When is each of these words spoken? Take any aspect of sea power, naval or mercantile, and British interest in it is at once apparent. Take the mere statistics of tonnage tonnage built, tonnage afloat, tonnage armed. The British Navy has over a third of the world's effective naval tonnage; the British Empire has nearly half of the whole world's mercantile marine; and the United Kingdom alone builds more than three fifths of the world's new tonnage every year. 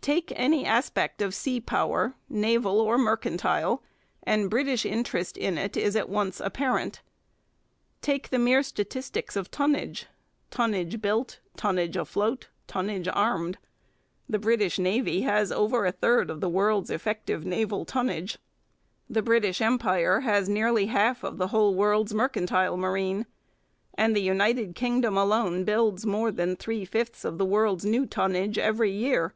Take 0.00 0.32
any 0.36 0.64
aspect 0.64 1.20
of 1.20 1.34
sea 1.34 1.60
power, 1.60 2.14
naval 2.30 2.80
or 2.80 2.96
mercantile, 2.96 3.82
and 4.22 4.48
British 4.48 4.86
interest 4.86 5.36
in 5.36 5.58
it 5.58 5.76
is 5.76 5.94
at 5.96 6.08
once 6.08 6.40
apparent. 6.40 7.02
Take 8.00 8.30
the 8.30 8.38
mere 8.38 8.62
statistics 8.62 9.36
of 9.36 9.50
tonnage 9.50 10.06
tonnage 10.50 11.02
built, 11.02 11.40
tonnage 11.58 11.94
afloat, 11.94 12.48
tonnage 12.66 13.06
armed. 13.06 13.58
The 14.30 14.38
British 14.38 14.78
Navy 14.78 15.20
has 15.24 15.52
over 15.52 15.84
a 15.84 15.92
third 15.92 16.30
of 16.30 16.40
the 16.40 16.48
world's 16.48 16.88
effective 16.88 17.44
naval 17.44 17.84
tonnage; 17.84 18.38
the 19.10 19.20
British 19.20 19.60
Empire 19.60 20.20
has 20.20 20.48
nearly 20.48 20.86
half 20.86 21.22
of 21.22 21.36
the 21.36 21.48
whole 21.48 21.74
world's 21.74 22.14
mercantile 22.14 22.78
marine; 22.78 23.26
and 23.92 24.16
the 24.16 24.22
United 24.22 24.74
Kingdom 24.74 25.18
alone 25.18 25.64
builds 25.64 26.06
more 26.06 26.32
than 26.32 26.56
three 26.56 26.86
fifths 26.86 27.26
of 27.26 27.36
the 27.36 27.44
world's 27.44 27.84
new 27.84 28.06
tonnage 28.06 28.56
every 28.56 28.90
year. 28.90 29.34